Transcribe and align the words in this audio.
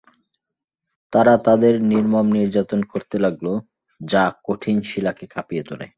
তারা 1.13 1.33
তাদের 1.37 1.73
নির্মম 1.83 2.25
নির্যাতন 2.31 2.81
করতে 2.83 3.17
লাগল, 3.19 3.47
যা 4.01 4.23
কঠিন 4.45 4.77
শিলাকে 4.81 5.25
কাঁপিয়ে 5.27 5.63
তুলে। 5.63 5.87